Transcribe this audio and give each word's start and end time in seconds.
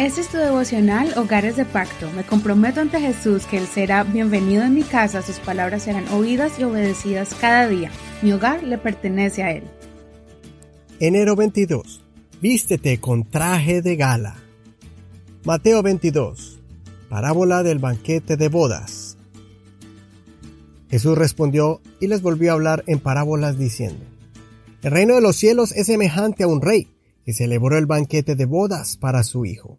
Este 0.00 0.22
es 0.22 0.28
tu 0.28 0.38
devocional 0.38 1.12
Hogares 1.18 1.56
de 1.56 1.66
Pacto. 1.66 2.10
Me 2.12 2.24
comprometo 2.24 2.80
ante 2.80 2.98
Jesús 2.98 3.44
que 3.44 3.58
Él 3.58 3.66
será 3.66 4.02
bienvenido 4.02 4.62
en 4.62 4.72
mi 4.72 4.82
casa, 4.82 5.20
sus 5.20 5.38
palabras 5.40 5.82
serán 5.82 6.08
oídas 6.08 6.58
y 6.58 6.64
obedecidas 6.64 7.34
cada 7.34 7.68
día. 7.68 7.90
Mi 8.22 8.32
hogar 8.32 8.62
le 8.62 8.78
pertenece 8.78 9.42
a 9.42 9.52
Él. 9.52 9.64
Enero 11.00 11.36
22. 11.36 12.02
Vístete 12.40 12.98
con 12.98 13.28
traje 13.28 13.82
de 13.82 13.96
gala. 13.96 14.36
Mateo 15.44 15.82
22. 15.82 16.62
Parábola 17.10 17.62
del 17.62 17.78
banquete 17.78 18.38
de 18.38 18.48
bodas. 18.48 19.18
Jesús 20.88 21.18
respondió 21.18 21.82
y 22.00 22.06
les 22.06 22.22
volvió 22.22 22.52
a 22.52 22.54
hablar 22.54 22.84
en 22.86 23.00
parábolas 23.00 23.58
diciendo, 23.58 24.02
El 24.80 24.92
reino 24.92 25.16
de 25.16 25.20
los 25.20 25.36
cielos 25.36 25.72
es 25.72 25.88
semejante 25.88 26.44
a 26.44 26.48
un 26.48 26.62
rey 26.62 26.88
que 27.26 27.34
celebró 27.34 27.76
el 27.76 27.84
banquete 27.84 28.34
de 28.34 28.46
bodas 28.46 28.96
para 28.96 29.22
su 29.24 29.44
hijo 29.44 29.78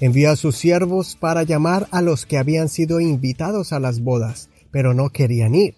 Envió 0.00 0.30
a 0.30 0.36
sus 0.36 0.56
siervos 0.56 1.16
para 1.18 1.42
llamar 1.42 1.88
a 1.90 2.02
los 2.02 2.26
que 2.26 2.36
habían 2.36 2.68
sido 2.68 3.00
invitados 3.00 3.72
a 3.72 3.80
las 3.80 4.00
bodas, 4.00 4.50
pero 4.70 4.92
no 4.92 5.10
querían 5.10 5.54
ir. 5.54 5.76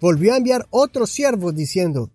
Volvió 0.00 0.34
a 0.34 0.36
enviar 0.36 0.66
otros 0.70 1.10
siervos 1.10 1.54
diciendo, 1.54 2.10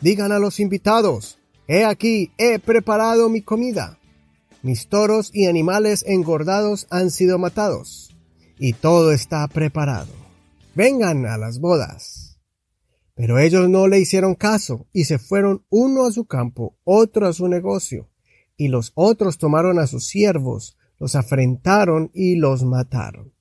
Digan 0.00 0.32
a 0.32 0.38
los 0.38 0.58
invitados, 0.58 1.38
He 1.68 1.84
aquí, 1.84 2.32
he 2.38 2.58
preparado 2.58 3.28
mi 3.28 3.42
comida. 3.42 3.98
Mis 4.62 4.88
toros 4.88 5.30
y 5.32 5.46
animales 5.46 6.04
engordados 6.06 6.86
han 6.90 7.10
sido 7.10 7.38
matados, 7.38 8.14
y 8.58 8.72
todo 8.72 9.12
está 9.12 9.46
preparado. 9.48 10.12
Vengan 10.74 11.26
a 11.26 11.38
las 11.38 11.60
bodas. 11.60 12.38
Pero 13.14 13.38
ellos 13.38 13.68
no 13.68 13.88
le 13.88 13.98
hicieron 13.98 14.34
caso, 14.34 14.86
y 14.92 15.04
se 15.04 15.18
fueron 15.18 15.64
uno 15.70 16.06
a 16.06 16.12
su 16.12 16.26
campo, 16.26 16.76
otro 16.84 17.26
a 17.26 17.32
su 17.32 17.48
negocio, 17.48 18.08
y 18.56 18.68
los 18.68 18.92
otros 18.94 19.38
tomaron 19.38 19.78
a 19.78 19.86
sus 19.86 20.06
siervos, 20.06 20.76
los 20.98 21.14
afrentaron 21.14 22.10
y 22.14 22.36
los 22.36 22.64
mataron. 22.64 23.32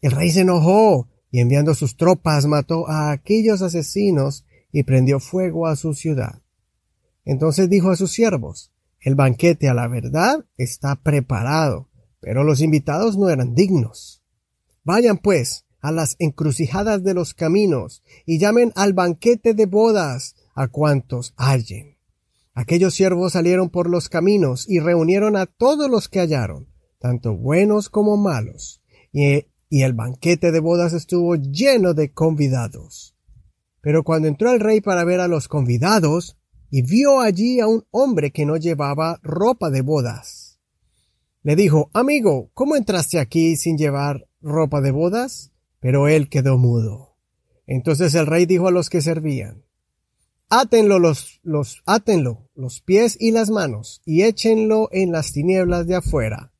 El 0.00 0.12
rey 0.12 0.30
se 0.30 0.40
enojó 0.40 1.08
y 1.30 1.40
enviando 1.40 1.74
sus 1.74 1.96
tropas 1.96 2.46
mató 2.46 2.88
a 2.88 3.10
aquellos 3.10 3.62
asesinos 3.62 4.44
y 4.72 4.82
prendió 4.82 5.20
fuego 5.20 5.66
a 5.66 5.76
su 5.76 5.94
ciudad. 5.94 6.42
Entonces 7.24 7.70
dijo 7.70 7.90
a 7.90 7.96
sus 7.96 8.12
siervos, 8.12 8.72
el 9.00 9.14
banquete 9.14 9.68
a 9.68 9.74
la 9.74 9.88
verdad 9.88 10.44
está 10.56 10.96
preparado, 10.96 11.88
pero 12.20 12.42
los 12.42 12.60
invitados 12.60 13.16
no 13.16 13.28
eran 13.28 13.54
dignos. 13.54 14.22
Vayan 14.82 15.18
pues 15.18 15.64
a 15.80 15.92
las 15.92 16.16
encrucijadas 16.18 17.04
de 17.04 17.14
los 17.14 17.34
caminos 17.34 18.02
y 18.26 18.38
llamen 18.38 18.72
al 18.74 18.94
banquete 18.94 19.54
de 19.54 19.66
bodas 19.66 20.34
a 20.54 20.68
cuantos 20.68 21.34
hallen. 21.36 21.93
Aquellos 22.54 22.94
siervos 22.94 23.32
salieron 23.32 23.68
por 23.68 23.90
los 23.90 24.08
caminos 24.08 24.68
y 24.68 24.78
reunieron 24.78 25.36
a 25.36 25.46
todos 25.46 25.90
los 25.90 26.08
que 26.08 26.20
hallaron, 26.20 26.68
tanto 27.00 27.36
buenos 27.36 27.88
como 27.88 28.16
malos, 28.16 28.80
y, 29.12 29.46
el 29.70 29.92
banquete 29.92 30.52
de 30.52 30.60
bodas 30.60 30.92
estuvo 30.92 31.34
lleno 31.34 31.94
de 31.94 32.12
convidados. 32.12 33.16
Pero 33.80 34.04
cuando 34.04 34.28
entró 34.28 34.52
el 34.52 34.60
rey 34.60 34.80
para 34.80 35.04
ver 35.04 35.18
a 35.18 35.26
los 35.26 35.48
convidados, 35.48 36.38
y 36.70 36.82
vio 36.82 37.20
allí 37.20 37.58
a 37.60 37.66
un 37.66 37.84
hombre 37.90 38.30
que 38.30 38.46
no 38.46 38.56
llevaba 38.56 39.18
ropa 39.22 39.70
de 39.70 39.82
bodas. 39.82 40.60
Le 41.42 41.56
dijo, 41.56 41.90
Amigo, 41.92 42.50
¿cómo 42.54 42.76
entraste 42.76 43.18
aquí 43.18 43.56
sin 43.56 43.76
llevar 43.76 44.26
ropa 44.40 44.80
de 44.80 44.90
bodas? 44.90 45.52
Pero 45.80 46.08
él 46.08 46.28
quedó 46.28 46.56
mudo. 46.56 47.16
Entonces 47.66 48.14
el 48.14 48.26
rey 48.26 48.46
dijo 48.46 48.68
a 48.68 48.72
los 48.72 48.90
que 48.90 49.02
servían, 49.02 49.64
Átenlo 50.56 51.00
los, 51.00 51.40
los, 51.42 51.82
átenlo 51.84 52.48
los 52.54 52.80
pies 52.80 53.16
y 53.18 53.32
las 53.32 53.50
manos 53.50 54.02
y 54.04 54.22
échenlo 54.22 54.88
en 54.92 55.10
las 55.10 55.32
tinieblas 55.32 55.88
de 55.88 55.96
afuera. 55.96 56.52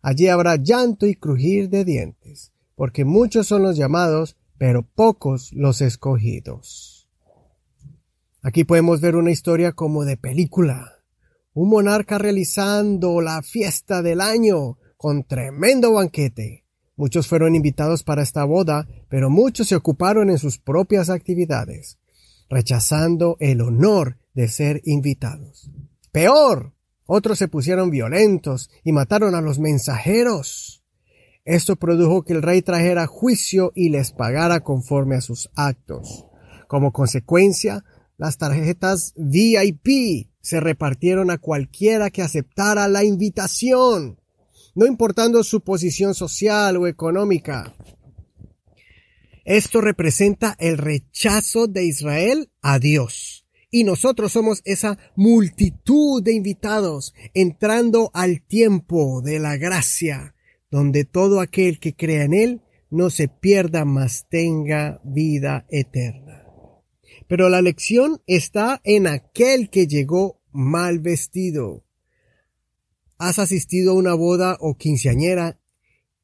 Allí 0.00 0.28
habrá 0.28 0.56
llanto 0.56 1.06
y 1.06 1.16
crujir 1.16 1.68
de 1.68 1.84
dientes, 1.84 2.54
porque 2.74 3.04
muchos 3.04 3.46
son 3.46 3.62
los 3.62 3.76
llamados, 3.76 4.38
pero 4.56 4.88
pocos 4.94 5.52
los 5.52 5.82
escogidos. 5.82 7.10
Aquí 8.40 8.64
podemos 8.64 9.02
ver 9.02 9.16
una 9.16 9.30
historia 9.30 9.72
como 9.72 10.06
de 10.06 10.16
película. 10.16 10.90
Un 11.52 11.68
monarca 11.68 12.16
realizando 12.16 13.20
la 13.20 13.42
fiesta 13.42 14.00
del 14.00 14.22
año 14.22 14.78
con 14.96 15.24
tremendo 15.24 15.92
banquete. 15.92 16.64
Muchos 16.96 17.28
fueron 17.28 17.54
invitados 17.54 18.02
para 18.02 18.22
esta 18.22 18.44
boda, 18.44 18.88
pero 19.10 19.28
muchos 19.28 19.68
se 19.68 19.76
ocuparon 19.76 20.30
en 20.30 20.38
sus 20.38 20.56
propias 20.56 21.10
actividades 21.10 21.98
rechazando 22.48 23.36
el 23.40 23.60
honor 23.60 24.18
de 24.34 24.48
ser 24.48 24.80
invitados. 24.84 25.70
Peor, 26.10 26.74
otros 27.06 27.38
se 27.38 27.48
pusieron 27.48 27.90
violentos 27.90 28.70
y 28.84 28.92
mataron 28.92 29.34
a 29.34 29.40
los 29.40 29.58
mensajeros. 29.58 30.82
Esto 31.44 31.76
produjo 31.76 32.22
que 32.22 32.34
el 32.34 32.42
rey 32.42 32.62
trajera 32.62 33.06
juicio 33.06 33.72
y 33.74 33.88
les 33.88 34.12
pagara 34.12 34.60
conforme 34.60 35.16
a 35.16 35.20
sus 35.20 35.50
actos. 35.54 36.26
Como 36.68 36.92
consecuencia, 36.92 37.84
las 38.16 38.38
tarjetas 38.38 39.14
VIP 39.16 40.28
se 40.40 40.60
repartieron 40.60 41.30
a 41.30 41.38
cualquiera 41.38 42.10
que 42.10 42.22
aceptara 42.22 42.88
la 42.88 43.04
invitación, 43.04 44.20
no 44.74 44.86
importando 44.86 45.42
su 45.42 45.60
posición 45.60 46.14
social 46.14 46.76
o 46.76 46.86
económica. 46.86 47.74
Esto 49.44 49.80
representa 49.80 50.56
el 50.58 50.78
rechazo 50.78 51.66
de 51.66 51.84
Israel 51.84 52.50
a 52.60 52.78
Dios. 52.78 53.46
Y 53.70 53.84
nosotros 53.84 54.32
somos 54.32 54.60
esa 54.64 54.98
multitud 55.16 56.22
de 56.22 56.34
invitados 56.34 57.14
entrando 57.34 58.10
al 58.12 58.42
tiempo 58.42 59.22
de 59.22 59.38
la 59.38 59.56
gracia, 59.56 60.34
donde 60.70 61.04
todo 61.04 61.40
aquel 61.40 61.80
que 61.80 61.96
crea 61.96 62.24
en 62.24 62.34
Él 62.34 62.62
no 62.90 63.08
se 63.08 63.28
pierda, 63.28 63.86
mas 63.86 64.26
tenga 64.28 65.00
vida 65.02 65.66
eterna. 65.70 66.46
Pero 67.26 67.48
la 67.48 67.62
lección 67.62 68.20
está 68.26 68.82
en 68.84 69.06
aquel 69.06 69.70
que 69.70 69.86
llegó 69.86 70.42
mal 70.52 70.98
vestido. 70.98 71.86
Has 73.16 73.38
asistido 73.38 73.92
a 73.92 73.94
una 73.94 74.12
boda 74.12 74.58
o 74.60 74.76
quinceañera 74.76 75.58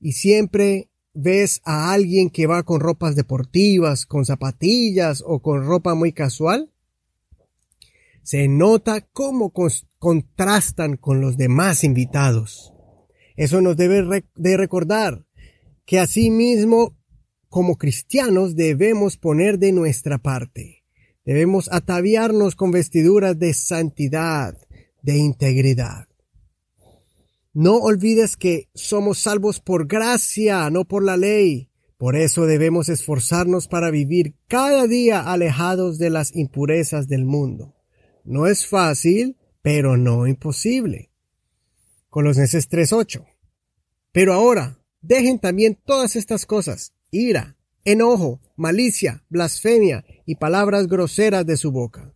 y 0.00 0.12
siempre 0.12 0.90
ves 1.20 1.60
a 1.64 1.92
alguien 1.92 2.30
que 2.30 2.46
va 2.46 2.62
con 2.62 2.78
ropas 2.78 3.16
deportivas, 3.16 4.06
con 4.06 4.24
zapatillas 4.24 5.24
o 5.26 5.40
con 5.40 5.66
ropa 5.66 5.96
muy 5.96 6.12
casual, 6.12 6.70
se 8.22 8.46
nota 8.46 9.00
cómo 9.00 9.52
contrastan 9.98 10.96
con 10.96 11.20
los 11.20 11.36
demás 11.36 11.82
invitados. 11.82 12.72
Eso 13.36 13.60
nos 13.60 13.76
debe 13.76 14.24
de 14.36 14.56
recordar 14.56 15.24
que 15.84 15.98
asimismo 15.98 16.96
como 17.48 17.78
cristianos 17.78 18.54
debemos 18.54 19.16
poner 19.16 19.58
de 19.58 19.72
nuestra 19.72 20.18
parte. 20.18 20.84
Debemos 21.24 21.68
ataviarnos 21.72 22.54
con 22.54 22.70
vestiduras 22.70 23.38
de 23.38 23.54
santidad, 23.54 24.56
de 25.02 25.16
integridad. 25.16 26.06
No 27.60 27.74
olvides 27.78 28.36
que 28.36 28.68
somos 28.72 29.18
salvos 29.18 29.58
por 29.58 29.88
gracia, 29.88 30.70
no 30.70 30.84
por 30.84 31.02
la 31.02 31.16
ley. 31.16 31.70
Por 31.96 32.14
eso 32.14 32.46
debemos 32.46 32.88
esforzarnos 32.88 33.66
para 33.66 33.90
vivir 33.90 34.36
cada 34.46 34.86
día 34.86 35.32
alejados 35.32 35.98
de 35.98 36.08
las 36.08 36.36
impurezas 36.36 37.08
del 37.08 37.24
mundo. 37.24 37.74
No 38.22 38.46
es 38.46 38.64
fácil, 38.64 39.36
pero 39.60 39.96
no 39.96 40.28
imposible. 40.28 41.10
Colosenses 42.10 42.68
3:8. 42.68 43.26
Pero 44.12 44.34
ahora, 44.34 44.78
dejen 45.02 45.40
también 45.40 45.76
todas 45.84 46.14
estas 46.14 46.46
cosas, 46.46 46.94
ira, 47.10 47.56
enojo, 47.84 48.40
malicia, 48.54 49.24
blasfemia 49.30 50.04
y 50.24 50.36
palabras 50.36 50.86
groseras 50.86 51.44
de 51.44 51.56
su 51.56 51.72
boca. 51.72 52.14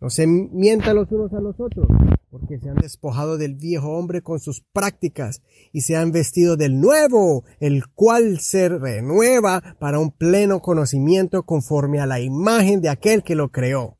No 0.00 0.10
se 0.10 0.26
mientan 0.26 0.96
los 0.96 1.12
unos 1.12 1.32
a 1.32 1.38
los 1.38 1.54
otros 1.60 1.86
porque 2.30 2.60
se 2.60 2.70
han 2.70 2.76
despojado 2.76 3.38
del 3.38 3.56
viejo 3.56 3.88
hombre 3.88 4.22
con 4.22 4.38
sus 4.38 4.62
prácticas 4.72 5.42
y 5.72 5.80
se 5.80 5.96
han 5.96 6.12
vestido 6.12 6.56
del 6.56 6.80
nuevo, 6.80 7.44
el 7.58 7.88
cual 7.88 8.38
se 8.38 8.68
renueva 8.68 9.76
para 9.80 9.98
un 9.98 10.12
pleno 10.12 10.62
conocimiento 10.62 11.42
conforme 11.42 12.00
a 12.00 12.06
la 12.06 12.20
imagen 12.20 12.80
de 12.80 12.88
aquel 12.88 13.24
que 13.24 13.34
lo 13.34 13.50
creó. 13.50 13.98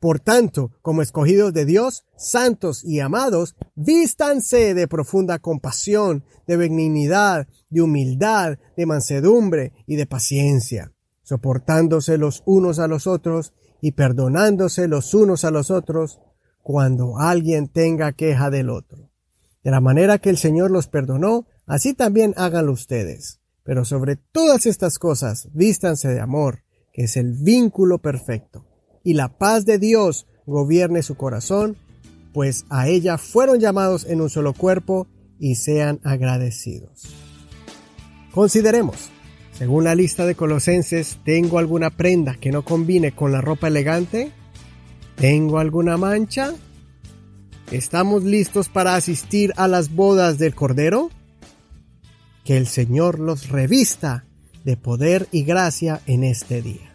Por 0.00 0.20
tanto, 0.20 0.70
como 0.82 1.02
escogidos 1.02 1.52
de 1.52 1.64
Dios, 1.64 2.04
santos 2.16 2.84
y 2.84 3.00
amados, 3.00 3.56
vístanse 3.74 4.74
de 4.74 4.86
profunda 4.86 5.40
compasión, 5.40 6.24
de 6.46 6.56
benignidad, 6.56 7.48
de 7.70 7.80
humildad, 7.80 8.58
de 8.76 8.86
mansedumbre 8.86 9.72
y 9.86 9.96
de 9.96 10.06
paciencia, 10.06 10.92
soportándose 11.22 12.18
los 12.18 12.42
unos 12.46 12.78
a 12.78 12.86
los 12.86 13.06
otros 13.06 13.52
y 13.80 13.92
perdonándose 13.92 14.86
los 14.86 15.12
unos 15.14 15.44
a 15.44 15.50
los 15.50 15.70
otros, 15.70 16.20
cuando 16.64 17.18
alguien 17.18 17.68
tenga 17.68 18.12
queja 18.12 18.48
del 18.48 18.70
otro. 18.70 19.10
De 19.62 19.70
la 19.70 19.82
manera 19.82 20.16
que 20.18 20.30
el 20.30 20.38
Señor 20.38 20.70
los 20.70 20.88
perdonó, 20.88 21.46
así 21.66 21.92
también 21.92 22.32
háganlo 22.38 22.72
ustedes. 22.72 23.40
Pero 23.62 23.84
sobre 23.84 24.16
todas 24.16 24.64
estas 24.64 24.98
cosas, 24.98 25.50
vístanse 25.52 26.08
de 26.08 26.20
amor, 26.20 26.64
que 26.90 27.04
es 27.04 27.18
el 27.18 27.34
vínculo 27.34 27.98
perfecto. 27.98 28.66
Y 29.04 29.12
la 29.12 29.36
paz 29.36 29.66
de 29.66 29.78
Dios 29.78 30.26
gobierne 30.46 31.02
su 31.02 31.16
corazón, 31.16 31.76
pues 32.32 32.64
a 32.70 32.88
ella 32.88 33.18
fueron 33.18 33.60
llamados 33.60 34.06
en 34.06 34.22
un 34.22 34.30
solo 34.30 34.54
cuerpo, 34.54 35.06
y 35.38 35.56
sean 35.56 36.00
agradecidos. 36.02 37.14
Consideremos, 38.32 39.10
según 39.52 39.84
la 39.84 39.94
lista 39.94 40.24
de 40.24 40.34
Colosenses, 40.34 41.18
¿tengo 41.24 41.58
alguna 41.58 41.90
prenda 41.90 42.36
que 42.36 42.52
no 42.52 42.64
combine 42.64 43.14
con 43.14 43.32
la 43.32 43.42
ropa 43.42 43.68
elegante? 43.68 44.32
¿Tengo 45.16 45.58
alguna 45.58 45.96
mancha? 45.96 46.54
¿Estamos 47.70 48.24
listos 48.24 48.68
para 48.68 48.94
asistir 48.94 49.52
a 49.56 49.68
las 49.68 49.94
bodas 49.94 50.38
del 50.38 50.54
Cordero? 50.54 51.10
Que 52.44 52.56
el 52.56 52.66
Señor 52.66 53.18
los 53.18 53.48
revista 53.48 54.24
de 54.64 54.76
poder 54.76 55.28
y 55.30 55.44
gracia 55.44 56.00
en 56.06 56.24
este 56.24 56.62
día. 56.62 56.93